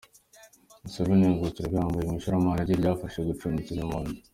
Museveni 0.83 1.23
yungukira 1.25 1.71
bihambaye 1.73 2.03
mu 2.09 2.15
ishoramari 2.19 2.61
rye 2.63 2.77
yifashishije 2.89 3.29
gucumbikira 3.31 3.79
impunzi. 3.83 4.17